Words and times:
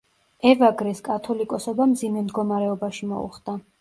ევაგრეს 0.51 1.01
კათოლიკოსობა 1.09 1.87
მძიმე 1.91 2.25
მდგომარეობაში 2.25 3.11
მოუხდა. 3.13 3.55